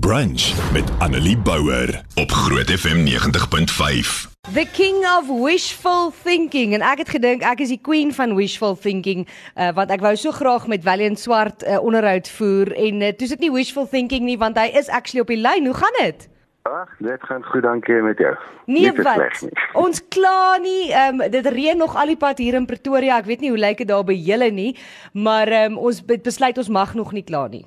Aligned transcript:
Brunch 0.00 0.72
met 0.72 0.90
Annelie 0.98 1.38
Bouwer 1.38 2.00
op 2.14 2.30
Groot 2.30 2.70
FM 2.70 2.96
90.5. 2.96 4.30
The 4.52 4.66
king 4.72 4.96
of 5.18 5.42
wishful 5.44 6.12
thinking 6.22 6.72
en 6.74 6.80
ek 6.80 6.98
het 6.98 7.10
gedink 7.12 7.42
ek 7.44 7.60
is 7.60 7.68
die 7.68 7.80
queen 7.80 8.08
van 8.16 8.32
wishful 8.32 8.72
thinking 8.72 9.26
uh, 9.28 9.68
want 9.76 9.92
ek 9.92 10.00
wou 10.00 10.14
so 10.16 10.32
graag 10.32 10.64
met 10.72 10.80
Valiant 10.82 11.20
Swart 11.20 11.60
uh, 11.68 11.76
onderhoud 11.84 12.30
voer 12.38 12.72
en 12.72 13.04
uh, 13.04 13.10
toe 13.12 13.28
sit 13.28 13.44
nie 13.44 13.50
wishful 13.52 13.84
thinking 13.84 14.24
nie 14.24 14.38
want 14.40 14.56
hy 14.56 14.70
is 14.80 14.88
actually 14.88 15.20
op 15.20 15.28
die 15.28 15.36
lyn. 15.36 15.68
Hoe 15.68 15.76
gaan 15.76 15.98
dit? 16.00 16.24
Ag, 16.62 16.96
dit 17.04 17.28
gaan 17.28 17.44
goed, 17.44 17.62
dankie 17.68 18.00
met 18.00 18.22
jou. 18.22 18.32
Nee 18.72 18.94
wat? 18.96 19.44
Ons 19.84 20.00
kla 20.08 20.56
nie. 20.56 20.88
Ehm 20.88 21.20
um, 21.20 21.28
dit 21.36 21.52
reën 21.52 21.76
nog 21.76 22.00
al 22.00 22.14
die 22.14 22.16
pad 22.16 22.40
hier 22.40 22.56
in 22.56 22.64
Pretoria. 22.64 23.20
Ek 23.20 23.28
weet 23.28 23.44
nie 23.44 23.52
hoe 23.52 23.60
lyk 23.60 23.84
dit 23.84 23.92
daar 23.92 24.08
by 24.08 24.16
julle 24.16 24.48
nie, 24.48 24.72
maar 25.12 25.52
ehm 25.52 25.76
um, 25.76 25.84
ons 25.90 26.00
besluit 26.00 26.56
ons 26.64 26.72
mag 26.72 26.96
nog 26.96 27.12
nie 27.12 27.26
kla 27.28 27.44
nie. 27.52 27.66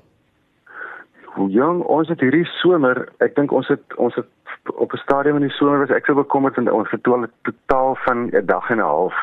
Jong 1.36 1.82
ons 1.82 2.08
het 2.08 2.20
hierdie 2.20 2.46
somer, 2.62 3.08
ek 3.20 3.34
dink 3.36 3.52
ons 3.52 3.68
het 3.68 3.96
ons 4.00 4.14
het 4.16 4.28
op 4.74 4.92
'n 4.92 5.02
stadium 5.04 5.36
in 5.36 5.48
die 5.48 5.56
somer 5.56 5.78
was 5.78 5.90
ek 5.90 6.06
so 6.06 6.14
bekommerd 6.14 6.56
en 6.56 6.72
ons 6.72 6.90
het 6.90 7.02
totaal 7.02 7.94
van 8.04 8.30
'n 8.32 8.46
dag 8.46 8.70
en 8.70 8.78
'n 8.78 8.88
half 8.88 9.14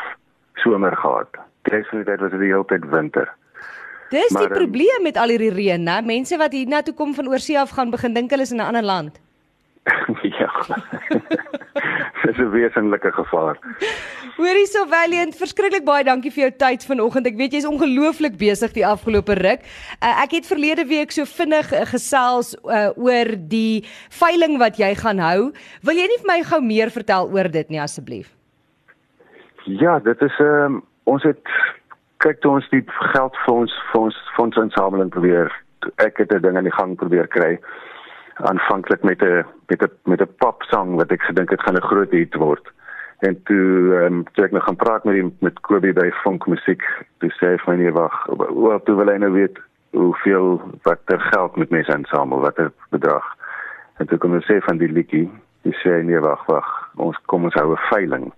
somer 0.56 0.96
gehad. 0.96 1.28
Definitief 1.62 2.06
dit 2.06 2.20
was 2.20 2.32
die 2.32 2.52
hele 2.52 2.66
tyd 2.66 2.86
winter. 2.90 3.34
Dis 4.10 4.30
maar, 4.30 4.42
die 4.42 4.50
ehm, 4.50 4.60
probleem 4.60 5.02
met 5.02 5.18
al 5.18 5.28
hierdie 5.28 5.54
reën, 5.54 5.84
né? 5.84 6.06
Mense 6.06 6.38
wat 6.38 6.52
hier 6.52 6.68
na 6.68 6.82
toe 6.82 6.94
kom 6.94 7.14
van 7.14 7.28
oorsee 7.28 7.60
af 7.60 7.70
gaan 7.70 7.90
begin 7.90 8.14
dink 8.14 8.30
hulle 8.30 8.42
is 8.42 8.52
in 8.52 8.58
'n 8.58 8.70
ander 8.70 8.84
land. 8.84 9.20
ja. 10.40 10.52
Dis 12.28 12.38
'n 12.38 12.50
wesenlike 12.50 13.12
gevaar. 13.12 13.58
Hoorie 14.38 14.66
so 14.66 14.86
Valiant, 14.88 15.36
verskriklik 15.36 15.84
baie 15.86 16.04
dankie 16.04 16.32
vir 16.32 16.44
jou 16.44 16.52
tyd 16.64 16.86
vanoggend. 16.88 17.28
Ek 17.28 17.36
weet 17.38 17.54
jy's 17.54 17.68
ongelooflik 17.68 18.38
besig 18.40 18.72
die 18.74 18.86
afgelope 18.88 19.36
ruk. 19.36 19.66
Uh, 20.00 20.24
ek 20.24 20.38
het 20.40 20.48
verlede 20.48 20.86
week 20.88 21.12
so 21.12 21.28
vinnig 21.28 21.74
uh, 21.74 21.84
gesels 21.92 22.54
uh, 22.64 22.96
oor 22.96 23.34
die 23.36 23.84
veiling 24.22 24.58
wat 24.64 24.80
jy 24.80 24.94
gaan 24.96 25.20
hou. 25.20 25.52
Wil 25.84 26.00
jy 26.00 26.08
nie 26.08 26.22
vir 26.24 26.32
my 26.32 26.40
gou 26.48 26.62
meer 26.64 26.90
vertel 26.96 27.28
oor 27.28 27.52
dit 27.52 27.70
nie 27.70 27.82
asseblief? 27.84 28.32
Ja, 29.68 30.00
dit 30.00 30.22
is 30.22 30.40
ehm 30.40 30.80
um, 30.80 30.82
ons 31.04 31.24
het 31.28 31.44
kyk 32.24 32.40
toe 32.40 32.56
ons 32.56 32.68
die 32.72 32.84
geld 33.12 33.36
vir 33.46 33.54
ons 33.54 33.74
vir 33.92 34.02
ons 34.08 34.20
fondsinsameling 34.38 35.12
probeer. 35.12 35.52
Ek 36.00 36.18
het 36.24 36.32
'n 36.32 36.42
ding 36.42 36.58
aan 36.58 36.72
die 36.72 36.78
gang 36.80 36.96
probeer 36.96 37.28
kry 37.28 37.60
aanvanklik 38.36 39.04
met 39.04 39.22
'n 39.22 39.46
met 39.68 39.82
'n 39.82 39.92
met 40.04 40.22
'n 40.22 40.36
pop 40.38 40.64
song 40.64 40.96
wat 40.96 41.12
ek 41.12 41.22
gedink 41.22 41.50
het 41.50 41.62
gaan 41.62 41.76
'n 41.76 41.90
groot 41.92 42.12
hit 42.12 42.36
word. 42.36 42.72
En 43.20 43.44
toe 43.44 43.96
ehm 43.96 44.14
um, 44.14 44.24
toe 44.34 44.46
ek 44.46 44.52
nog 44.52 44.64
gaan 44.64 44.76
praat 44.76 45.04
met 45.04 45.14
die 45.14 45.36
met 45.40 45.60
Kobie 45.60 45.94
by 45.94 46.10
Funk 46.12 46.46
Musiek, 46.48 46.84
toe 47.18 47.30
sê 47.30 47.54
hy 47.54 47.58
vir 47.58 47.74
my 47.74 47.76
nee 47.82 47.92
wag, 47.92 48.16
oor 48.50 48.84
toe 48.84 48.96
wil 48.96 49.08
hy 49.08 49.18
nou 49.18 49.32
weet 49.32 49.60
hoeveel 49.92 50.62
watter 50.84 51.20
geld 51.20 51.56
met 51.56 51.70
mense 51.70 51.94
insamel, 51.94 52.40
watter 52.40 52.72
bedrag. 52.90 53.24
En 53.98 54.08
toe 54.08 54.18
kom 54.18 54.34
hy 54.34 54.42
sê 54.42 54.60
van 54.66 54.78
die 54.78 54.92
liedjie, 54.92 55.30
hy 55.64 55.72
sê 55.72 56.02
nee 56.04 56.20
wag 56.20 56.46
wag, 56.46 56.70
ons 56.96 57.18
kom 57.26 57.44
ons 57.44 57.54
hou 57.54 57.72
'n 57.72 57.88
veiling. 57.90 58.34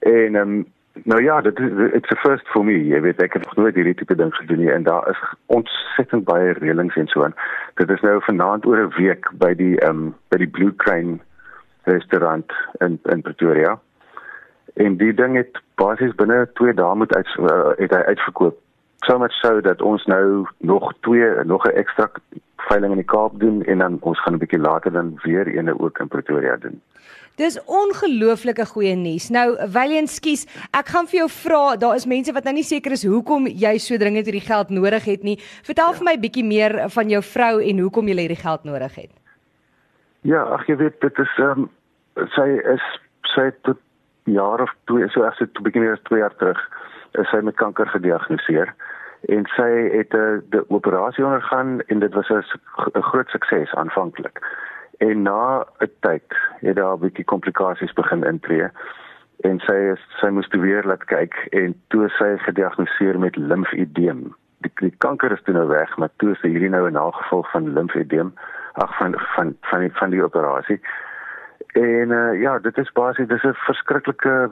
En 0.00 0.36
ehm 0.36 0.36
um, 0.36 0.66
Nou 1.04 1.22
ja, 1.22 1.40
dit 1.40 1.58
it's 1.92 2.10
a 2.10 2.16
first 2.16 2.48
for 2.48 2.64
me. 2.64 2.86
Jy 2.86 3.00
weet 3.00 3.20
ek 3.22 3.32
het 3.32 3.44
nog 3.44 3.56
nooit 3.56 3.74
hierdie 3.74 3.94
tipe 3.94 4.14
ding 4.14 4.34
gedoen 4.34 4.58
nie 4.58 4.70
en 4.72 4.82
daar 4.82 5.08
is 5.10 5.20
ontsettend 5.46 6.24
baie 6.24 6.52
reëlings 6.52 6.96
en 6.96 7.06
so 7.06 7.24
aan. 7.24 7.34
Dit 7.74 7.90
is 7.90 8.00
nou 8.00 8.16
vanaand 8.24 8.66
oor 8.66 8.78
'n 8.86 8.94
week 8.96 9.30
by 9.38 9.54
die 9.54 9.80
ehm 9.80 9.90
um, 9.90 10.14
by 10.28 10.38
die 10.38 10.48
Blue 10.48 10.74
Crane 10.76 11.18
restaurant 11.82 12.52
in 12.78 12.98
in 13.02 13.22
Pretoria. 13.22 13.78
En 14.74 14.96
die 14.96 15.14
ding 15.14 15.36
het 15.36 15.60
basies 15.74 16.14
binne 16.14 16.48
2 16.52 16.74
dae 16.74 16.94
moet 16.94 17.14
uit 17.14 17.28
uh, 17.38 17.70
het 17.76 17.90
hy 17.90 18.02
uitverkoop. 18.12 18.58
So 19.06 19.18
much 19.18 19.32
so 19.38 19.60
dat 19.60 19.82
ons 19.82 20.04
nou 20.10 20.46
nog 20.58 20.92
twee 21.06 21.44
nog 21.44 21.64
'n 21.66 21.76
ekstra 21.78 22.10
veiling 22.56 22.92
in 22.92 23.02
die 23.02 23.12
Kaap 23.14 23.40
doen 23.40 23.62
en 23.62 23.78
dan 23.78 23.98
ons 24.00 24.20
gaan 24.22 24.34
'n 24.34 24.38
bietjie 24.38 24.58
later 24.58 24.92
dan 24.92 25.18
weer 25.22 25.46
eene 25.46 25.78
ook 25.78 25.98
in 25.98 26.08
Pretoria 26.08 26.56
doen. 26.56 26.80
Dis 27.36 27.64
ongelooflike 27.64 28.66
goeie 28.66 28.94
nuus. 28.94 29.28
Nou, 29.28 29.56
Valiant 29.68 30.08
skies, 30.08 30.46
ek 30.72 30.88
gaan 30.88 31.06
vir 31.06 31.18
jou 31.18 31.28
vra, 31.28 31.76
daar 31.76 31.94
is 31.94 32.06
mense 32.06 32.32
wat 32.32 32.44
nou 32.44 32.54
nie 32.54 32.64
seker 32.64 32.92
is 32.92 33.04
hoekom 33.04 33.46
jy 33.46 33.78
so 33.78 33.96
dringend 33.96 34.24
hierdie 34.24 34.46
geld 34.46 34.70
nodig 34.70 35.04
het 35.04 35.22
nie. 35.22 35.36
Vertel 35.62 35.90
ja. 35.90 35.96
vir 35.98 36.04
my 36.04 36.16
bietjie 36.18 36.44
meer 36.44 36.88
van 36.88 37.08
jou 37.08 37.22
vrou 37.22 37.62
en 37.62 37.78
hoekom 37.78 38.08
jy 38.08 38.16
hierdie 38.16 38.42
geld 38.42 38.64
nodig 38.64 38.94
het. 38.94 39.12
Ja, 40.20 40.42
ag 40.42 40.66
jy 40.66 40.76
weet, 40.76 41.00
dit 41.00 41.18
is 41.18 41.38
ehm 41.38 41.50
um, 41.50 41.70
sy 42.34 42.48
is 42.74 42.82
sy 43.34 43.50
tot 43.62 43.78
jaar 44.24 44.62
of 44.62 44.72
twee, 44.84 45.08
so 45.08 45.22
as 45.22 45.38
dit 45.38 45.62
begin 45.62 45.82
hier 45.82 46.00
2 46.02 46.18
jaar 46.18 46.34
terug, 46.36 46.58
is 47.12 47.28
sy 47.30 47.40
met 47.44 47.54
kanker 47.54 47.86
gediagnoseer 47.86 48.74
en 49.20 49.46
sy 49.46 49.70
het 49.96 50.12
'n 50.12 50.16
uh, 50.16 50.40
die 50.50 50.70
operasie 50.70 51.24
ondergaan 51.24 51.80
en 51.86 51.98
dit 51.98 52.14
was 52.14 52.28
'n 52.28 53.02
groot 53.02 53.28
sukses 53.28 53.74
aanvanklik. 53.74 54.40
En 54.98 55.22
na 55.22 55.64
'n 55.78 55.90
tyd 56.00 56.36
het 56.60 56.76
daar 56.76 56.96
'n 56.96 57.00
bietjie 57.00 57.24
komplikasies 57.24 57.92
begin 57.92 58.24
intree 58.24 58.68
en 59.44 59.60
sy 59.60 59.76
is 59.92 60.02
sy 60.20 60.28
moes 60.32 60.48
weer 60.50 60.84
laat 60.84 61.04
kyk 61.04 61.34
en 61.50 61.74
toe 61.88 62.08
sy 62.08 62.36
gediagnoseer 62.38 63.18
met 63.18 63.36
limfedeem. 63.36 64.34
Die, 64.64 64.72
die 64.80 64.94
kanker 65.04 65.32
is 65.32 65.42
toe 65.42 65.54
nou 65.54 65.66
weg, 65.68 65.96
maar 65.96 66.08
toe 66.16 66.30
is 66.30 66.40
hierdie 66.40 66.72
nou 66.72 66.88
'n 66.88 66.92
nagevolg 66.92 67.50
van 67.50 67.72
limfedeem 67.72 68.32
ag 68.72 68.96
van 68.96 69.14
van 69.34 69.56
van 69.60 69.80
die, 69.80 69.92
van 69.92 70.10
die 70.10 70.24
operasie. 70.24 70.80
En 71.72 72.10
uh, 72.10 72.40
ja, 72.40 72.58
dit 72.58 72.78
is 72.78 72.92
basies 72.92 73.28
dis 73.28 73.44
'n 73.44 73.54
verskriklike 73.54 74.50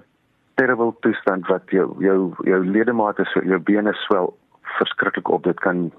terrible 0.55 0.95
toestand 1.01 1.47
wat 1.47 1.71
jou 1.71 1.95
jou 1.99 2.35
jou 2.45 2.67
ledemate 2.67 3.25
so 3.25 3.41
jou 3.41 3.59
bene 3.59 3.93
swel 3.93 4.37
verskriklik 4.79 5.29
op. 5.29 5.45
Dit 5.45 5.61
kan 5.61 5.93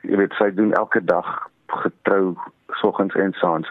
jy 0.00 0.16
weet 0.16 0.32
sy 0.38 0.50
doen 0.54 0.72
elke 0.72 1.04
dag 1.04 1.48
getrou 1.66 2.34
soggens 2.80 3.14
en 3.14 3.32
saans 3.32 3.70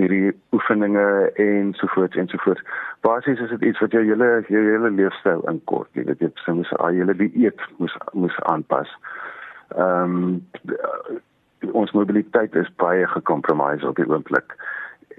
hierdie 0.00 0.32
oefeninge 0.52 1.30
en 1.44 1.72
so 1.76 1.86
voort 1.94 2.16
en 2.16 2.28
so 2.28 2.40
voort. 2.44 2.62
Basies 3.00 3.40
is 3.40 3.50
dit 3.50 3.62
iets 3.68 3.80
wat 3.84 3.92
jou 3.92 4.02
hele 4.06 4.30
jou 4.48 4.62
hele 4.70 4.90
leefstyl 4.90 5.44
inkort. 5.50 5.90
Jy 5.98 6.06
weet 6.08 6.22
jy 6.46 6.54
moet 6.56 6.72
al 6.78 6.96
jou 6.96 7.16
dieet 7.16 7.66
moet 7.78 7.96
moet 8.12 8.42
aanpas. 8.54 8.90
Ehm 9.76 10.16
um, 10.16 10.42
ons 11.78 11.92
mobiliteit 11.94 12.54
is 12.58 12.70
baie 12.82 13.06
gekompromise 13.06 13.86
op 13.88 13.96
die 13.96 14.08
oomblik. 14.08 14.56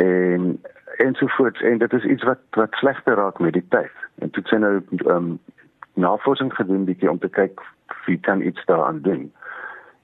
En 0.01 0.57
en 0.97 1.15
so 1.15 1.27
voort 1.37 1.61
en 1.61 1.77
dit 1.77 1.93
is 1.93 2.03
iets 2.15 2.23
wat 2.23 2.41
wat 2.59 2.81
slegter 2.81 3.15
raak 3.15 3.39
met 3.39 3.53
die 3.53 3.67
tyd. 3.69 3.93
En 4.15 4.29
toe 4.29 4.43
sien 4.45 4.65
nou 4.65 4.75
ehm 4.81 5.15
um, 5.15 5.39
navorsing 5.93 6.53
gedoen 6.53 6.85
bietjie 6.85 7.11
om 7.11 7.19
te 7.19 7.29
kyk 7.29 7.61
wie 8.05 8.19
kan 8.19 8.41
iets 8.41 8.65
daaraan 8.65 9.01
doen 9.01 9.31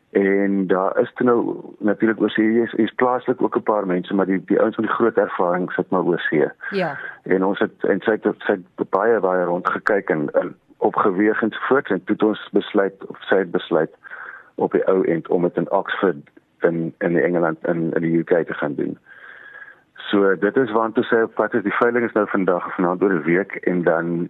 en 0.09 0.67
daar 0.67 0.99
is 0.99 1.11
toe 1.13 1.25
nou 1.25 1.55
natuurlik 1.77 2.21
oor 2.21 2.29
see 2.29 2.61
is, 2.61 2.73
is 2.73 2.93
plaaslik 2.95 3.41
ook 3.41 3.55
'n 3.55 3.63
paar 3.63 3.85
mense 3.85 4.13
maar 4.13 4.25
die 4.25 4.43
die 4.45 4.59
ouens 4.59 4.77
met 4.77 4.85
die 4.85 4.95
groot 4.95 5.17
ervaring 5.17 5.71
sit 5.71 5.89
maar 5.89 6.03
oor 6.03 6.19
see. 6.19 6.49
Ja. 6.69 6.97
En 7.23 7.45
ons 7.45 7.59
het 7.59 7.83
en 7.83 8.01
sy 8.01 8.11
het 8.11 8.25
sy 8.37 8.51
het 8.51 8.89
baie 8.89 9.19
baie 9.19 9.43
rond 9.43 9.69
gekyk 9.69 10.09
en, 10.09 10.29
en 10.33 10.55
opgeweeg 10.77 11.41
en 11.41 11.53
voort 11.53 11.89
en 11.89 12.03
toe 12.03 12.15
het 12.15 12.23
ons 12.23 12.49
besluit 12.51 13.05
of 13.05 13.17
sy 13.21 13.35
het 13.35 13.51
besluit 13.51 13.93
op 14.55 14.71
die 14.71 14.87
ou 14.87 15.03
end 15.03 15.27
om 15.27 15.41
dit 15.41 15.57
in 15.57 15.71
Oxford 15.71 16.29
in 16.59 16.93
in 16.97 17.17
Engeland 17.17 17.67
in 17.67 17.93
in 17.93 18.01
die 18.01 18.17
UK 18.19 18.47
te 18.47 18.53
gaan 18.53 18.75
doen. 18.75 18.97
So 19.93 20.35
dit 20.35 20.57
is 20.57 20.71
want 20.71 20.95
toe 20.95 21.03
sê 21.03 21.33
wat 21.35 21.53
is 21.53 21.63
die 21.63 21.77
veiling 21.77 22.05
is 22.05 22.13
nou 22.13 22.27
vandag 22.27 22.75
vanaand 22.75 23.03
oor 23.03 23.13
'n 23.13 23.23
week 23.23 23.55
en 23.55 23.83
dan 23.83 24.29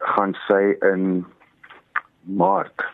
gaan 0.00 0.36
sy 0.46 0.76
in 0.92 1.24
Maart 2.24 2.84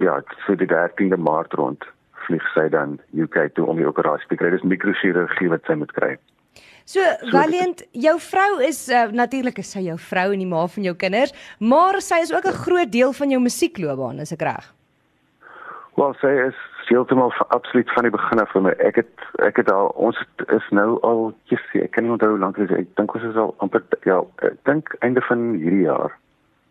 ja, 0.00 0.20
vir 0.46 0.56
die 0.60 0.68
13de 0.68 1.16
Maart 1.20 1.54
rond 1.54 1.84
vlieg 2.26 2.44
sy 2.54 2.68
dan 2.72 2.98
UK 3.12 3.50
toe 3.56 3.66
om 3.68 3.80
die 3.80 3.88
operasie 3.88 4.28
te 4.30 4.38
kry. 4.40 4.50
Dis 4.54 4.64
mikrochirurgie 4.64 5.50
wat 5.52 5.66
sy 5.68 5.76
moet 5.80 5.92
kry. 5.96 6.14
So, 6.84 7.00
so 7.00 7.32
Valiant, 7.32 7.82
jou 7.96 8.14
vrou 8.20 8.60
is 8.64 8.82
uh, 8.92 9.06
natuurlik 9.12 9.58
is 9.62 9.72
sy 9.72 9.86
jou 9.86 9.96
vrou 10.10 10.26
en 10.34 10.40
die 10.42 10.48
ma 10.48 10.66
van 10.68 10.88
jou 10.88 10.94
kinders, 11.00 11.32
maar 11.58 12.00
sy 12.04 12.20
is 12.24 12.32
ook 12.32 12.44
'n 12.44 12.60
groot 12.64 12.92
deel 12.92 13.12
van 13.12 13.30
jou 13.30 13.40
musiekloopbaan, 13.40 14.20
is 14.20 14.32
ek 14.32 14.44
reg? 14.44 14.72
Wel, 15.96 16.14
sy 16.20 16.32
is 16.48 16.58
heeltemal 16.88 17.32
absoluut 17.48 17.92
van 17.92 18.02
die 18.02 18.12
begin 18.14 18.40
af 18.40 18.50
vir 18.52 18.66
my. 18.66 18.74
Ek 18.78 19.00
het 19.02 19.28
ek 19.46 19.56
het 19.62 19.70
al 19.72 19.92
ons 19.94 20.18
is 20.56 20.66
nou 20.70 20.98
al, 21.06 21.32
sê, 21.50 21.84
ek 21.84 21.94
kan 21.96 22.04
nie 22.06 22.12
onthou 22.14 22.34
hoe 22.34 22.42
lank 22.42 22.56
dit 22.60 22.70
is. 22.70 22.84
Ek 22.84 22.92
dink 22.98 23.14
ons 23.14 23.24
is 23.30 23.40
al 23.40 23.54
amper 23.64 23.84
ja, 24.08 24.20
ek 24.42 24.60
dink 24.68 24.94
einde 25.00 25.24
van 25.28 25.54
hierdie 25.60 25.86
jaar 25.86 26.14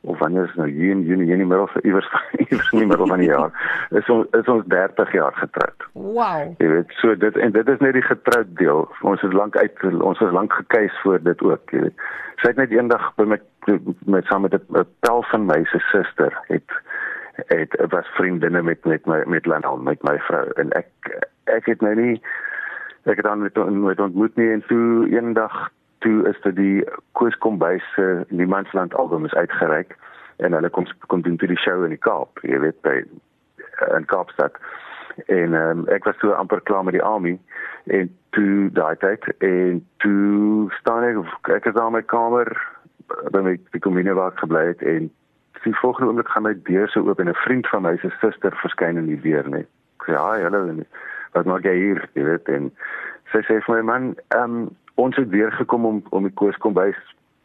of 0.04 0.20
wanneer 0.20 0.44
is 0.44 0.56
nou 0.60 0.68
Junie, 0.68 1.06
Junie, 1.08 1.28
Junie 1.28 1.46
middel 1.48 1.68
vir 1.72 1.84
iewers 1.88 2.10
iewers 2.36 2.72
in 2.72 2.84
die 2.84 2.88
middel 2.88 3.08
van 3.08 3.24
die 3.24 3.30
jaar. 3.30 3.54
Is 3.96 4.10
ons 4.12 4.28
is 4.40 4.50
ons 4.52 4.66
30 4.68 5.14
jaar 5.16 5.38
getroud. 5.40 5.88
Wow. 5.94 6.52
Jy 6.60 6.72
weet, 6.74 6.92
so 7.00 7.16
dit 7.16 7.40
en 7.40 7.56
dit 7.56 7.72
is 7.72 7.84
net 7.86 7.96
die 7.96 8.06
getroud 8.06 8.52
deel. 8.60 8.84
Ons 9.14 9.24
is 9.24 9.36
lank 9.38 9.56
uit 9.56 9.86
ons 9.94 10.20
is 10.20 10.36
lank 10.36 10.54
gekeis 10.60 11.00
voor 11.06 11.24
dit 11.24 11.46
ook, 11.48 11.76
jy 11.76 11.86
weet. 11.88 12.08
Sy 12.42 12.52
het 12.52 12.60
net 12.60 12.76
eendag 12.76 13.08
by 13.20 13.30
my 13.32 13.40
met 14.12 14.28
saam 14.28 14.44
met 14.44 14.54
'n 14.60 14.84
tel 15.08 15.24
van 15.32 15.46
my 15.48 15.64
se 15.72 15.80
suster 15.92 16.36
het 16.52 16.80
het 17.48 17.76
was 17.90 18.08
vriendinne 18.08 18.62
met 18.62 18.86
met 18.86 19.06
my 19.06 19.24
met 19.26 19.46
Lanal 19.46 19.78
met 19.78 20.04
my 20.04 20.18
vrou. 20.20 20.50
En 20.56 20.72
ek 20.72 20.88
ek 21.44 21.66
het 21.66 21.82
nou 21.82 21.96
nie 21.96 22.22
ek 23.04 23.16
het 23.16 23.26
dan 23.26 23.42
met, 23.42 23.56
met 23.74 24.00
ontmoet 24.00 24.36
nie. 24.36 24.52
En 24.52 24.64
toe 24.68 25.10
eendag 25.10 25.70
toe 26.00 26.28
is 26.30 26.42
dit 26.42 26.56
die 26.56 26.86
Koos 27.12 27.38
Kombuis 27.38 27.84
se 27.96 28.26
Niemandsland 28.30 28.94
album 28.94 29.26
is 29.26 29.34
uitgereik. 29.34 29.96
En 30.38 30.54
hulle 30.54 30.70
kom 30.70 30.86
kom 31.08 31.22
doen 31.22 31.38
toe 31.38 31.48
die 31.48 31.60
show 31.60 31.84
in 31.84 31.96
die 31.96 32.06
Kaap, 32.10 32.40
jy 32.42 32.60
weet 32.60 32.82
by 32.82 33.04
in 33.98 34.06
Kaapstad. 34.06 34.58
en 35.26 35.54
um, 35.54 35.86
ek 35.94 36.04
was 36.04 36.18
toe 36.18 36.34
amper 36.34 36.62
klaar 36.62 36.84
met 36.84 36.94
die 36.98 37.04
army. 37.04 37.40
En 37.84 38.10
toe 38.30 38.70
daai 38.74 38.96
tyd 38.98 39.26
en 39.38 39.82
toe 39.98 40.72
staan 40.80 41.04
ek 41.04 41.50
ek 41.58 41.68
is 41.72 41.80
aan 41.80 41.96
my 41.96 42.02
kamer 42.02 42.50
by 43.32 43.44
my 43.46 43.58
die 43.76 43.84
kommune 43.84 44.16
waar 44.18 44.32
ek 44.34 44.44
gebly 44.46 44.66
het. 44.72 44.82
En 44.82 45.12
die 45.64 45.76
volgende 45.76 46.10
oomblik 46.10 46.30
gaan 46.30 46.44
my 46.44 46.54
deur 46.68 46.90
so 46.90 47.02
oop 47.08 47.20
en 47.20 47.30
'n 47.30 47.44
vriend 47.46 47.68
van 47.68 47.82
my 47.82 47.98
se 47.98 48.10
suster 48.20 48.56
verskyn 48.64 48.98
in 48.98 49.08
die 49.08 49.22
deur 49.22 49.50
net. 49.50 49.68
Ek 50.00 50.08
sê, 50.08 50.14
"Haai, 50.16 50.44
hallo. 50.44 50.84
Wat 51.32 51.46
maak 51.46 51.64
jy 51.64 51.76
hier?" 51.76 52.10
Jy 52.14 52.24
weet 52.24 52.50
en 52.50 52.72
sy 53.32 53.42
sê 53.42 53.62
vir 53.64 53.76
my 53.76 53.82
man, 53.82 54.16
ehm 54.30 54.44
um, 54.44 54.70
ons 54.96 55.16
het 55.16 55.30
weer 55.30 55.52
gekom 55.52 55.86
om 55.86 56.04
om 56.10 56.24
die 56.24 56.34
koers 56.34 56.58
kom 56.58 56.74
by 56.74 56.94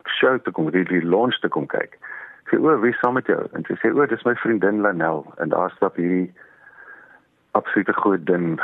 show 0.04 0.38
te 0.38 0.50
kom, 0.50 0.70
die, 0.70 0.84
die 0.84 1.04
launch 1.04 1.40
te 1.40 1.48
kom 1.48 1.66
kyk. 1.66 1.98
Ek 2.44 2.54
sê, 2.54 2.58
"O, 2.60 2.80
wie 2.80 2.92
saam 2.92 3.14
met 3.14 3.26
jou?" 3.26 3.48
En 3.52 3.64
sy 3.64 3.74
sê, 3.74 3.94
"O, 3.94 4.06
dis 4.06 4.24
my 4.24 4.34
vriendin 4.34 4.80
Lanel." 4.80 5.32
En 5.38 5.48
daar 5.48 5.70
stap 5.70 5.96
hierdie 5.96 6.32
absolute 7.52 7.92
groot 7.92 8.26
ding 8.26 8.60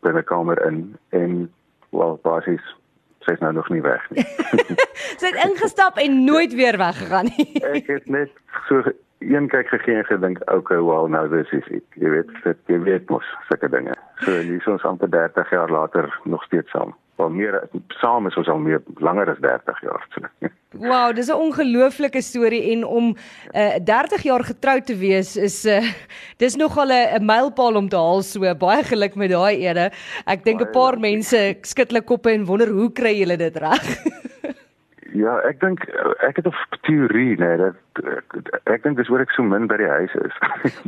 binne 0.00 0.22
kamer 0.22 0.66
in 0.66 0.96
en 1.10 1.52
wel 1.90 2.18
basies 2.22 2.74
sy's 3.28 3.42
nou 3.44 3.52
nog 3.52 3.68
nie 3.68 3.82
weg 3.84 4.04
nie. 4.14 4.24
sy 5.20 5.32
het 5.32 5.42
ingestap 5.44 6.00
en 6.00 6.24
nooit 6.24 6.54
weer 6.56 6.78
weggegaan 6.80 7.30
nie. 7.36 7.50
ek 7.68 7.90
het 7.92 8.08
net 8.08 8.32
so 8.68 8.82
een 9.18 9.48
kyk 9.50 9.68
gegee 9.74 9.98
en 9.98 10.06
gedink, 10.06 10.40
okay, 10.52 10.78
well 10.78 11.10
nou 11.10 11.26
dis 11.32 11.50
is 11.56 11.66
ek. 11.80 11.98
Jy 11.98 12.12
weet, 12.14 12.30
dit 12.44 12.72
jy 12.72 12.78
weet 12.86 13.10
mos 13.10 13.26
sulke 13.50 13.70
dinge. 13.72 13.96
So 14.22 14.36
hier 14.38 14.60
is 14.60 14.70
ons 14.70 14.86
amper 14.86 15.10
30 15.10 15.50
jaar 15.50 15.70
later 15.74 16.10
nog 16.24 16.44
steeds 16.46 16.70
saam. 16.70 16.94
Wel 17.18 17.30
meer 17.34 17.56
saam 17.98 18.28
is 18.28 18.36
ons 18.38 18.48
al 18.48 18.60
meer 18.62 18.82
langer 19.02 19.32
as 19.32 19.40
30 19.42 19.80
jaar. 19.82 20.04
Wow, 20.78 21.14
dis 21.16 21.26
'n 21.26 21.34
ongelooflike 21.34 22.20
storie 22.22 22.60
en 22.72 22.84
om 22.84 23.16
uh, 23.54 23.74
eh, 23.74 23.82
30 23.84 24.22
jaar 24.22 24.44
getroud 24.44 24.86
te 24.86 24.96
wees 24.96 25.36
is 25.36 25.64
uh, 25.66 25.82
dis 26.36 26.54
nogal 26.56 26.92
'n 26.92 27.24
mylpaal 27.24 27.74
om 27.76 27.88
te 27.88 27.96
haal 27.96 28.22
so 28.22 28.54
baie 28.54 28.84
geluk 28.84 29.14
met 29.14 29.30
daai 29.30 29.66
ere. 29.66 29.90
Ek 30.26 30.44
dink 30.44 30.60
'n 30.62 30.70
paar 30.70 30.98
mense 30.98 31.56
skud 31.62 31.90
hulle 31.90 32.04
koppe 32.04 32.30
en 32.30 32.44
wonder 32.44 32.68
hoe 32.68 32.92
kry 32.92 33.18
julle 33.18 33.36
dit 33.36 33.56
reg? 33.56 33.84
Ja, 35.18 35.34
ek 35.48 35.60
dink 35.60 35.84
ek 36.26 36.36
het 36.38 36.46
'n 36.46 36.54
teorie, 36.86 37.34
nee, 37.40 37.56
dat 37.56 37.74
ek, 38.16 38.36
ek 38.64 38.82
dink 38.82 38.96
dis 38.96 39.08
hoor 39.10 39.24
ek 39.24 39.32
so 39.34 39.42
min 39.42 39.66
by 39.66 39.76
die 39.80 39.88
huis 39.88 40.14
is. 40.14 40.36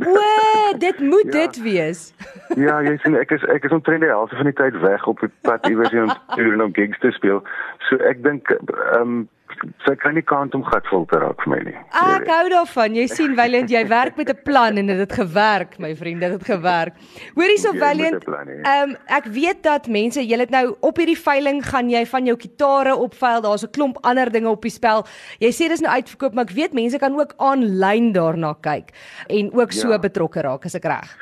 o, 0.07 0.77
dit 0.77 0.99
moet 0.99 1.27
ja. 1.27 1.31
dit 1.31 1.61
wees. 1.65 2.01
ja, 2.65 2.79
jy 2.85 2.95
sien 3.03 3.17
ek 3.19 3.31
is 3.35 3.43
ek 3.51 3.65
is 3.67 3.75
omtrent 3.75 4.05
die 4.05 4.13
helfte 4.13 4.39
van 4.39 4.49
die 4.49 4.55
tyd 4.55 4.79
weg 4.79 5.07
op 5.07 5.19
die 5.19 5.31
pad 5.47 5.67
iewers 5.67 5.91
hier 5.91 6.07
om 6.07 6.15
toer 6.35 6.63
om 6.63 6.73
gigs 6.73 6.99
te 7.03 7.11
speel. 7.11 7.43
So 7.89 7.99
ek 8.07 8.23
dink 8.23 8.49
ehm 8.55 9.01
um, 9.01 9.29
sy 9.85 9.93
kan 9.99 10.15
nie 10.17 10.23
kant 10.25 10.55
om 10.57 10.63
gat 10.67 10.87
vol 10.91 11.05
te 11.09 11.19
raak 11.21 11.41
vir 11.43 11.51
my 11.53 11.59
nie. 11.67 11.75
Ek 12.01 12.27
hou 12.29 12.45
daarvan. 12.53 12.95
Jy 12.97 13.05
sien 13.11 13.35
Valiant, 13.37 13.69
jy 13.71 13.81
werk 13.89 14.17
met 14.17 14.29
'n 14.29 14.41
plan 14.45 14.77
en 14.77 14.87
dit 14.87 14.97
het 14.97 15.13
gewerk, 15.13 15.79
my 15.79 15.95
vriend, 15.95 16.19
dit 16.19 16.31
het 16.31 16.43
gewerk. 16.43 16.93
Hoorie 17.35 17.57
so 17.57 17.73
Valiant. 17.73 18.23
Ehm 18.27 18.89
um, 18.89 18.95
ek 19.07 19.25
weet 19.25 19.63
dat 19.63 19.87
mense, 19.87 20.21
jy 20.21 20.37
het 20.37 20.49
nou 20.49 20.75
op 20.81 20.97
hierdie 20.97 21.17
veiling 21.17 21.63
gaan 21.65 21.89
jy 21.89 22.05
van 22.05 22.25
jou 22.25 22.37
kitare 22.37 22.95
opveil. 22.95 23.41
Daar's 23.41 23.63
'n 23.63 23.71
klomp 23.71 23.97
ander 24.01 24.31
dinge 24.31 24.49
op 24.49 24.61
die 24.61 24.71
spel. 24.71 25.05
Jy 25.39 25.51
sê 25.51 25.67
dis 25.67 25.81
nou 25.81 25.93
uitverkoop, 25.93 26.33
maar 26.33 26.45
ek 26.45 26.55
weet 26.55 26.73
mense 26.73 26.97
kan 26.97 27.13
ook 27.19 27.33
aanlyn 27.37 28.11
daarna 28.11 28.53
kyk 28.61 28.91
en 29.27 29.51
ook 29.53 29.71
so 29.71 29.89
ja. 29.89 29.99
betrokke 29.99 30.41
raak, 30.41 30.65
as 30.65 30.75
ek 30.75 30.83
reg. 30.83 31.17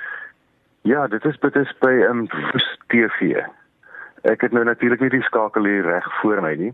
Ja, 0.84 1.08
dit 1.08 1.26
is 1.26 1.40
dit 1.40 1.56
is 1.56 1.72
by 1.80 1.92
ehm 1.92 2.20
um, 2.20 2.28
TV. 2.88 3.44
Ek 4.24 4.42
het 4.42 4.52
nou 4.52 4.64
natuurlik 4.64 5.00
nie 5.00 5.10
die 5.10 5.22
skakel 5.22 5.64
hier 5.64 5.84
reg 5.84 6.08
voor 6.22 6.42
my 6.42 6.56
nie. 6.56 6.74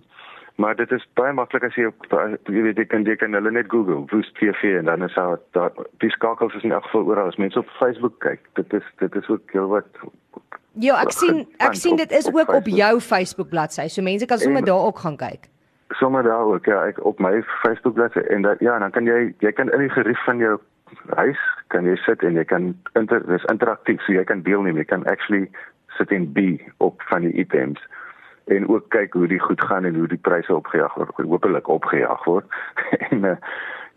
Maar 0.55 0.75
dit 0.75 0.91
is 0.91 1.07
baie 1.19 1.33
maklik 1.35 1.65
as 1.67 1.75
jy 1.75 1.89
op 1.89 2.05
jy 2.47 2.61
weet 2.63 2.77
jy 2.79 2.85
kan 2.87 3.03
jy 3.03 3.15
kan 3.19 3.35
hulle 3.35 3.51
net 3.51 3.67
Google 3.71 4.05
Woos 4.11 4.29
TV 4.39 4.77
en 4.79 4.87
dan 4.87 5.03
is 5.03 5.15
daar 5.17 5.39
daar 5.57 5.73
die 6.03 6.11
skakels 6.13 6.55
is 6.55 6.63
in 6.63 6.71
elk 6.71 6.87
geval 6.87 7.09
oral 7.11 7.31
as 7.31 7.39
mense 7.41 7.59
op 7.59 7.73
Facebook 7.79 8.19
kyk. 8.23 8.39
Dit 8.59 8.73
is 8.73 8.85
dit 9.03 9.15
is 9.15 9.27
ook 9.29 9.51
heel 9.51 9.67
wat 9.67 10.05
Ja, 10.79 10.99
ek 11.01 11.11
sien 11.15 11.43
ek 11.63 11.75
sien 11.79 11.99
dit 11.99 12.11
is 12.11 12.29
ook 12.31 12.53
op 12.53 12.67
jou 12.67 12.93
Facebook 12.99 13.49
bladsy. 13.49 13.87
So 13.87 14.01
mense 14.01 14.25
kan 14.25 14.39
sommer 14.39 14.63
daar 14.63 14.87
ook 14.87 15.03
gaan 15.03 15.17
kyk. 15.17 15.49
Sommer 15.99 16.23
daar 16.23 16.47
ook 16.47 16.65
ja, 16.65 16.85
ek 16.87 17.03
op 17.03 17.19
my 17.19 17.43
Facebook 17.63 17.99
bladsy 17.99 18.23
en 18.31 18.47
dat 18.47 18.59
ja, 18.59 18.79
dan 18.79 18.91
kan 18.91 19.05
jy 19.05 19.35
jy 19.43 19.51
kan 19.51 19.71
in 19.71 19.83
die 19.83 19.91
gerief 19.91 20.23
van 20.23 20.39
jou 20.39 20.55
huis 21.15 21.39
kan 21.67 21.85
jy 21.85 21.95
sit 22.05 22.23
en 22.23 22.39
jy 22.39 22.43
kan 22.47 22.71
inter 22.95 23.23
dis 23.27 23.43
interaktief, 23.51 23.99
so 24.05 24.13
jy 24.13 24.23
kan 24.23 24.43
deelneem, 24.47 24.77
jy 24.77 24.87
kan 24.87 25.03
actually 25.11 25.49
sit 25.97 26.11
en 26.11 26.31
be 26.33 26.59
op 26.77 27.01
van 27.11 27.27
die 27.27 27.33
items 27.43 27.81
en 28.45 28.67
ook 28.67 28.89
kyk 28.89 29.13
hoe 29.13 29.27
die 29.27 29.39
goed 29.39 29.61
gaan 29.61 29.85
en 29.85 29.95
hoe 29.95 30.07
die 30.07 30.21
pryse 30.21 30.55
opgejaag 30.55 30.93
word, 30.93 31.11
hopelik 31.15 31.67
opgejaag 31.67 32.23
word. 32.23 32.45
en 33.09 33.23
uh, 33.23 33.35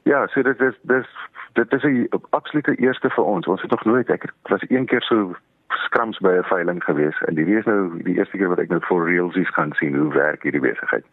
ja, 0.03 0.27
so 0.27 0.43
dit 0.43 0.61
is 0.61 0.79
dis 0.83 1.09
dit 1.53 1.73
is 1.73 1.83
'n 1.83 2.09
absolute 2.31 2.75
eerste 2.75 3.11
vir 3.11 3.25
ons. 3.25 3.47
Ons 3.47 3.63
het 3.63 3.71
nog 3.71 3.85
nooit 3.85 4.11
ek 4.11 4.33
was 4.43 4.65
een 4.69 4.87
keer 4.87 5.03
so 5.03 5.37
skrams 5.85 6.19
by 6.19 6.33
'n 6.39 6.49
veiling 6.51 6.85
gewees 6.85 7.19
en 7.27 7.35
dit 7.35 7.49
is 7.49 7.65
nou 7.65 8.03
die 8.03 8.17
eerste 8.19 8.37
keer 8.37 8.49
wat 8.49 8.59
ek 8.59 8.69
nou 8.69 8.81
for 8.81 9.07
realsies 9.07 9.51
kan 9.51 9.73
sien 9.79 9.95
hoe 9.95 10.13
werk 10.13 10.43
hierdie 10.43 10.61
besigheid. 10.61 11.05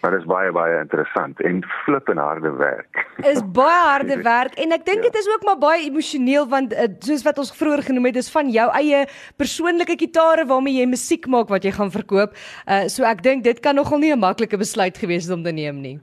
Maar 0.00 0.10
dit 0.10 0.20
is 0.20 0.26
baie 0.26 0.52
baie 0.52 0.78
interessant 0.80 1.40
en 1.40 1.62
flippend 1.84 2.18
harde 2.18 2.50
werk. 2.58 3.06
Is 3.32 3.42
baie 3.54 3.82
harde 3.86 4.22
werk 4.22 4.54
en 4.58 4.72
ek 4.72 4.84
dink 4.84 5.02
dit 5.02 5.14
ja. 5.14 5.20
is 5.20 5.28
ook 5.34 5.44
maar 5.44 5.58
baie 5.58 5.84
emosioneel 5.86 6.48
want 6.48 6.72
uh, 6.72 6.88
soos 6.98 7.22
wat 7.22 7.38
ons 7.38 7.56
vroeër 7.56 7.82
genoem 7.82 8.04
het, 8.04 8.14
dis 8.14 8.30
van 8.30 8.50
jou 8.50 8.68
eie 8.70 9.06
persoonlike 9.36 9.96
gitare 9.98 10.46
waarmee 10.46 10.80
jy 10.80 10.86
musiek 10.86 11.26
maak 11.26 11.48
wat 11.48 11.64
jy 11.64 11.72
gaan 11.72 11.90
verkoop. 11.90 12.34
Uh, 12.66 12.86
so 12.88 13.04
ek 13.04 13.22
dink 13.22 13.44
dit 13.44 13.60
kan 13.60 13.74
nogal 13.74 13.98
nie 13.98 14.12
'n 14.12 14.18
maklike 14.18 14.58
besluit 14.58 14.98
gewees 14.98 15.24
het 15.28 15.36
om 15.36 15.42
te 15.42 15.52
neem 15.52 15.80
nie. 15.80 16.00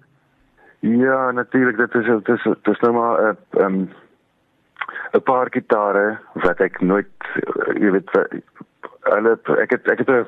Ja, 0.79 1.31
natuurlik 1.31 1.77
dit 1.77 1.95
is 1.95 2.05
dit 2.05 2.29
is 2.29 2.43
dit 2.43 2.73
is 2.73 2.79
nou 2.79 2.93
maar 2.93 3.15
'n 3.21 3.37
uh, 3.57 3.65
um, 3.65 3.89
'n 5.13 5.23
paar 5.23 5.47
gitare 5.51 6.17
wat 6.33 6.59
ek 6.59 6.81
nooit 6.81 7.11
uh, 7.35 7.73
jy 7.79 7.91
weet 7.91 8.09
hulle 9.09 9.37
ek 9.61 9.71
het 9.71 9.87
ek 9.89 10.03
het 10.05 10.09
'n 10.09 10.27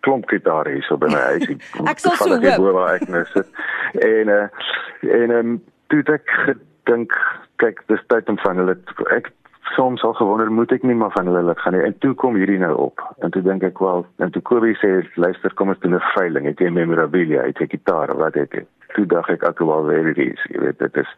klomp 0.00 0.28
gitare 0.28 0.70
hier 0.70 0.82
so 0.82 0.96
by 0.96 1.06
my 1.06 1.22
huis. 1.34 1.48
ek 1.92 1.98
sal 1.98 2.14
so 2.16 2.38
hoop. 2.38 2.78
Ek 2.88 3.08
nou 3.08 3.24
sit. 3.32 3.48
En 3.92 4.28
uh, 4.28 4.46
en 5.02 5.30
um, 5.30 5.58
toe 5.88 6.02
ek 6.12 6.56
dink 6.84 7.12
kyk 7.62 7.82
dis 7.90 8.04
tyd 8.12 8.28
om 8.28 8.38
van 8.44 8.62
hulle 8.62 8.76
ek 9.16 9.32
soms 9.76 10.02
al 10.02 10.14
gewonder 10.16 10.50
moet 10.50 10.72
ek 10.72 10.82
nie 10.86 10.96
maar 10.96 11.12
van 11.16 11.28
hulle 11.28 11.42
laat 11.42 11.60
gaan 11.60 11.76
nie. 11.76 11.84
En 11.84 11.98
toe 12.04 12.14
kom 12.14 12.38
hierdie 12.38 12.60
nou 12.62 12.74
op. 12.88 13.02
En 13.24 13.30
toe 13.34 13.42
dink 13.42 13.62
ek 13.66 13.82
wel 13.82 14.06
en 14.24 14.32
toe 14.32 14.42
Kobie 14.42 14.76
sê 14.80 15.02
luister 15.20 15.54
kom 15.54 15.74
ons 15.74 15.80
doen 15.84 15.94
'n 15.98 16.10
veiling. 16.14 16.46
Het 16.46 16.60
jy 16.60 16.70
memorabilia, 16.70 17.44
het 17.46 17.58
jy 17.58 17.68
gitare, 17.76 18.14
wat 18.14 18.34
het 18.34 18.52
jy? 18.52 18.64
Toe 18.94 19.06
dink 19.06 19.28
ek 19.28 19.44
ek 19.44 19.58
wel 19.58 19.84
weer 19.86 20.14
dit 20.14 20.32
is. 20.32 20.44
Jy 20.52 20.60
weet 20.60 20.78
dit 20.78 20.96
is 20.96 21.10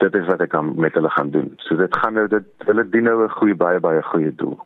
dit 0.00 0.14
is 0.14 0.26
wat 0.26 0.40
ek 0.40 0.52
kan 0.54 0.72
met 0.80 0.94
hulle 0.96 1.10
gaan 1.12 1.30
doen. 1.30 1.52
So 1.66 1.76
dit 1.76 1.96
gaan 2.02 2.16
nou 2.16 2.26
dit 2.28 2.66
hulle 2.68 2.84
dien 2.88 3.08
nou 3.08 3.16
'n 3.24 3.36
goeie 3.38 3.54
baie 3.54 3.80
baie 3.80 4.02
goeie 4.02 4.34
doel 4.34 4.58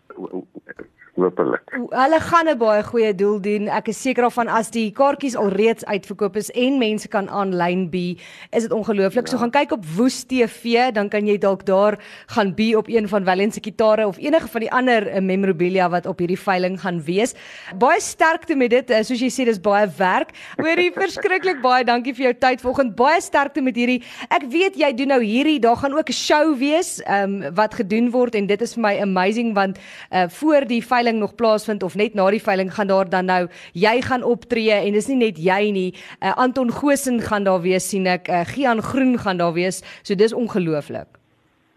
hopelik. 1.23 1.63
Hulle 1.91 2.21
gaan 2.21 2.49
'n 2.49 2.59
baie 2.59 2.83
goeie 2.83 3.15
doel 3.15 3.41
doen. 3.41 3.69
Ek 3.69 3.89
is 3.89 4.01
seker 4.03 4.23
daarvan 4.23 4.49
as 4.49 4.71
die 4.71 4.91
kaartjies 4.93 5.37
alreeds 5.37 5.85
uitverkoop 5.85 6.37
is 6.37 6.51
en 6.51 6.79
mense 6.79 7.09
kan 7.09 7.29
aanlyn 7.29 7.91
be, 7.91 8.17
is 8.51 8.63
dit 8.63 8.73
ongelooflik. 8.73 9.27
Ja. 9.27 9.31
So 9.31 9.39
gaan 9.39 9.51
kyk 9.51 9.73
op 9.73 9.85
Woes 9.97 10.25
TV, 10.25 10.91
dan 10.93 11.09
kan 11.09 11.27
jy 11.27 11.39
dalk 11.39 11.65
daar 11.65 11.99
gaan 12.27 12.55
be 12.55 12.75
op 12.77 12.89
een 12.89 13.09
van 13.09 13.25
Wellen 13.25 13.53
se 13.53 13.61
gitare 13.63 14.07
of 14.07 14.19
enige 14.19 14.49
van 14.49 14.61
die 14.61 14.73
ander 14.73 15.07
uh, 15.07 15.21
memorabilia 15.21 15.89
wat 15.89 16.07
op 16.07 16.19
hierdie 16.19 16.39
veiling 16.39 16.81
gaan 16.81 17.03
wees. 17.05 17.35
Baie 17.79 18.01
sterkte 18.01 18.55
met 18.57 18.71
dit. 18.71 18.91
Uh, 18.91 19.03
soos 19.03 19.21
jy 19.21 19.31
sê, 19.31 19.45
dis 19.45 19.61
baie 19.61 19.89
werk. 19.99 20.31
Hoorie 20.57 20.93
verskriklik 20.93 21.63
baie 21.63 21.85
dankie 21.85 22.15
vir 22.15 22.25
jou 22.25 22.35
tyd 22.35 22.61
vanoggend. 22.61 22.97
Baie 22.97 23.21
sterkte 23.21 23.61
met 23.63 23.77
hierdie. 23.77 24.03
Ek 24.29 24.43
weet 24.51 24.77
jy 24.77 24.93
doen 24.93 25.09
nou 25.09 25.23
hierdie, 25.23 25.61
daar 25.61 25.77
gaan 25.77 25.93
ook 25.93 26.09
'n 26.09 26.13
show 26.13 26.59
wees, 26.59 27.01
ehm 27.03 27.43
um, 27.43 27.55
wat 27.55 27.75
gedoen 27.75 28.11
word 28.11 28.35
en 28.35 28.47
dit 28.47 28.63
is 28.63 28.75
vir 28.75 28.83
my 28.83 29.01
amazing 29.01 29.55
want 29.55 29.79
uh 30.11 30.29
voor 30.29 30.67
die 30.67 30.83
veiling 30.83 31.04
veiling 31.05 31.21
nog 31.21 31.35
plaasvind 31.35 31.83
of 31.83 31.95
net 31.95 32.15
na 32.15 32.31
die 32.31 32.43
veiling 32.43 32.73
gaan 32.73 32.89
daar 32.89 33.09
dan 33.09 33.27
nou 33.27 33.49
jy 33.73 34.01
gaan 34.03 34.23
optree 34.23 34.73
en 34.73 34.93
dis 34.93 35.09
nie 35.09 35.17
net 35.17 35.37
jy 35.39 35.71
nie. 35.73 35.91
Uh, 36.23 36.33
Anton 36.37 36.71
Gosen 36.71 37.21
gaan 37.21 37.45
daar 37.45 37.61
wees 37.61 37.89
sien 37.89 38.07
ek. 38.07 38.29
Uh, 38.29 38.45
Gian 38.45 38.83
Groen 38.83 39.19
gaan 39.19 39.37
daar 39.37 39.53
wees. 39.53 39.83
So 40.03 40.15
dis 40.15 40.33
ongelooflik. 40.33 41.09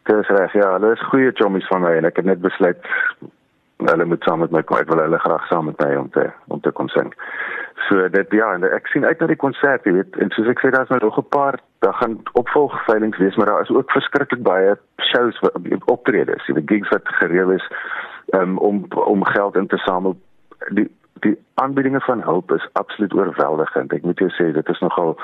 Dis 0.08 0.28
reg. 0.28 0.54
Ja, 0.54 0.78
hulle 0.78 0.94
is 0.96 1.04
goeie 1.12 1.32
chommies 1.36 1.68
van 1.68 1.84
my 1.84 1.98
en 1.98 2.08
ek 2.08 2.22
het 2.22 2.26
net 2.26 2.42
besluit 2.42 2.80
hulle 3.78 4.06
moet 4.06 4.24
saam 4.24 4.40
met 4.40 4.52
my 4.52 4.64
kom. 4.64 4.80
Ek 4.80 4.90
wil 4.90 5.04
hulle 5.04 5.20
graag 5.20 5.48
saam 5.52 5.68
met 5.68 5.80
my 5.84 5.96
om 6.00 6.10
te 6.16 6.30
om 6.48 6.62
te 6.62 6.72
kom 6.72 6.88
sing. 6.90 7.12
So 7.88 8.08
dit 8.10 8.32
ja, 8.32 8.54
en 8.56 8.64
ek 8.64 8.88
sien 8.92 9.06
uit 9.06 9.20
na 9.20 9.28
die 9.28 9.40
konsert, 9.40 9.86
jy 9.86 9.94
weet. 10.00 10.16
En 10.24 10.32
soos 10.36 10.48
ek 10.50 10.64
sê 10.64 10.72
daar's 10.72 10.90
nou 10.90 11.04
nog 11.04 11.20
'n 11.20 11.30
paar 11.36 11.60
daar 11.86 11.94
gaan 12.00 12.18
opvolgveilings 12.34 13.18
wees, 13.18 13.36
maar 13.36 13.52
daar 13.52 13.62
is 13.62 13.70
ook 13.76 13.92
verskriklik 13.92 14.42
baie 14.44 14.78
shows 15.12 15.40
optredes. 15.86 16.46
Die 16.48 16.64
gigs 16.66 16.90
wat 16.90 17.06
gereël 17.20 17.52
is 17.52 17.68
um, 18.34 18.58
om 18.58 18.86
om 18.90 19.26
geld 19.26 19.56
in 19.56 19.68
te 19.68 19.78
samel. 19.78 20.18
Die 20.74 20.90
die 21.20 21.38
aanbiedinge 21.54 22.00
van 22.00 22.22
hulp 22.22 22.52
is 22.52 22.70
absoluut 22.74 23.14
oorweldigend. 23.14 23.94
Ek 23.94 24.04
moet 24.04 24.20
jou 24.20 24.30
sê 24.30 24.52
dit 24.54 24.70
is 24.70 24.80
nogal 24.80 25.16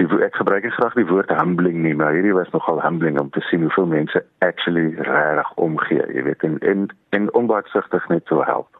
die 0.00 0.06
ek 0.26 0.34
gebruik 0.40 0.66
graag 0.74 0.96
die 0.98 1.06
woord 1.06 1.30
humbling 1.30 1.82
nie, 1.84 1.94
maar 1.94 2.16
hierdie 2.16 2.34
was 2.34 2.50
nogal 2.50 2.80
humbling 2.82 3.20
om 3.20 3.30
te 3.30 3.42
sien 3.50 3.62
hoeveel 3.62 3.86
mense 3.86 4.24
actually 4.38 4.94
regtig 5.08 5.52
omgee, 5.54 6.06
jy 6.14 6.24
weet, 6.26 6.42
en 6.42 6.58
en, 6.58 6.88
en 7.10 7.32
onbaatsigtig 7.34 8.08
net 8.08 8.26
so 8.26 8.42
help. 8.42 8.73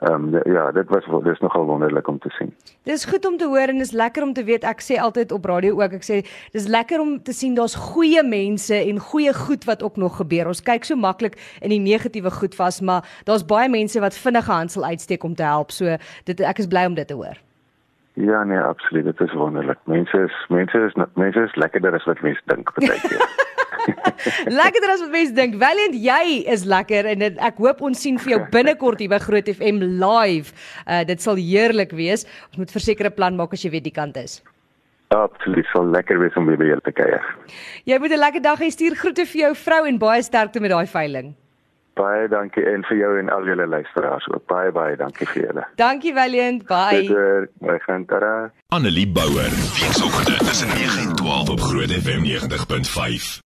Ehm 0.00 0.34
um, 0.34 0.52
ja, 0.52 0.70
dit 0.72 0.88
was 0.88 1.04
dis 1.24 1.40
nogal 1.40 1.64
wonderlik 1.64 2.08
om 2.08 2.18
te 2.18 2.30
sien. 2.30 2.54
Dis 2.82 3.04
goed 3.04 3.26
om 3.26 3.36
te 3.36 3.46
hoor 3.46 3.68
en 3.72 3.78
dis 3.78 3.90
lekker 3.90 4.22
om 4.22 4.32
te 4.32 4.44
weet. 4.44 4.64
Ek 4.64 4.82
sê 4.82 5.00
altyd 5.00 5.32
op 5.32 5.44
radio 5.44 5.80
ook, 5.82 5.96
ek 5.98 6.06
sê 6.06 6.20
dis 6.52 6.68
lekker 6.70 7.00
om 7.00 7.16
te 7.22 7.32
sien 7.32 7.54
daar's 7.54 7.74
goeie 7.74 8.22
mense 8.22 8.74
en 8.74 8.98
goeie 8.98 9.34
goed 9.34 9.64
wat 9.64 9.82
ook 9.82 9.96
nog 9.96 10.16
gebeur. 10.16 10.46
Ons 10.46 10.62
kyk 10.62 10.84
so 10.84 10.96
maklik 10.96 11.34
in 11.60 11.74
die 11.74 11.82
negatiewe 11.82 12.30
goed 12.30 12.54
vas, 12.54 12.80
maar 12.80 13.02
daar's 13.24 13.46
baie 13.46 13.68
mense 13.68 14.00
wat 14.00 14.14
vinnige 14.14 14.52
handsel 14.52 14.84
uitsteek 14.84 15.24
om 15.24 15.34
te 15.34 15.42
help. 15.42 15.74
So 15.74 15.98
dit 16.24 16.40
ek 16.40 16.58
is 16.58 16.70
bly 16.70 16.86
om 16.86 16.94
dit 16.94 17.06
te 17.06 17.18
hoor. 17.18 17.42
Ja 18.18 18.44
nee, 18.44 18.58
absoluut. 18.58 19.04
Dit 19.04 19.20
is 19.20 19.32
wonderlik. 19.32 19.78
Mense 19.84 20.24
is 20.30 20.46
mense 20.48 20.78
is 20.78 20.94
mense 21.14 21.40
is 21.40 21.54
lekkerder 21.54 21.94
as 21.94 22.04
wat 22.04 22.22
mense 22.22 22.42
dink 22.46 22.74
baie 22.74 23.00
keer. 23.02 23.26
lekkerder 24.60 24.94
as 24.94 25.00
wat 25.04 25.10
mense 25.14 25.34
dink. 25.36 25.56
Valiant, 25.60 25.94
jy 25.94 26.44
is 26.54 26.64
lekker 26.68 27.08
en 27.12 27.24
dit, 27.24 27.40
ek 27.50 27.56
hoop 27.62 27.82
ons 27.88 27.98
sien 27.98 28.18
vir 28.18 28.36
jou 28.36 28.42
binnekort 28.52 29.00
hier 29.02 29.12
by 29.12 29.18
Groot 29.22 29.48
FM 29.54 29.82
live. 30.02 30.54
Uh 30.86 31.04
dit 31.08 31.22
sal 31.22 31.40
heerlik 31.40 31.92
wees. 31.96 32.26
Ons 32.50 32.62
moet 32.62 32.70
verseker 32.78 33.08
'n 33.08 33.14
plan 33.14 33.36
maak 33.36 33.52
as 33.52 33.64
jy 33.64 33.70
weet 33.70 33.84
die 33.84 33.94
kant 33.94 34.16
is. 34.16 34.42
Absoluut, 35.08 35.66
sal 35.72 35.88
lekker 35.88 36.18
wees 36.20 36.36
om 36.36 36.46
weer 36.46 36.58
by 36.60 36.66
julle 36.68 36.84
te 36.84 36.92
kuier. 36.92 37.24
Jy 37.88 37.98
moet 37.98 38.12
'n 38.12 38.24
lekker 38.24 38.42
dag 38.42 38.60
hê. 38.60 38.70
Stuur 38.70 38.94
groete 38.94 39.24
vir 39.26 39.40
jou 39.40 39.54
vrou 39.54 39.86
en 39.86 39.98
baie 39.98 40.22
sterkte 40.22 40.60
met 40.60 40.70
daai 40.70 40.86
veiling. 40.86 41.34
Baie 41.98 42.28
dankie 42.28 42.62
en 42.62 42.84
vir 42.86 42.96
jou 42.98 43.18
en 43.18 43.30
al 43.34 43.44
julle 43.44 43.66
luisteraars 43.66 44.28
ook. 44.28 44.46
Baie 44.46 44.70
baie 44.72 44.96
dankie 44.96 45.26
vir 45.26 45.42
julle. 45.46 45.64
Dankie 45.76 46.14
Valiant. 46.14 46.66
Bye. 46.66 47.08
Bye 47.60 47.80
gaan 47.86 48.04
tara. 48.06 48.52
Annelie 48.68 49.08
Bouwer. 49.08 49.50
Weekoggend 49.80 50.38
tussen 50.38 50.68
9 50.68 51.08
en 51.08 51.16
12 51.16 51.50
op 51.50 51.60
Groot 51.60 51.90
FM 51.90 52.22
90.5. 52.22 53.40